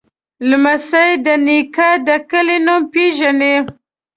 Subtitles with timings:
[0.49, 3.55] لمسی د نیکه د کلي نوم پیژني.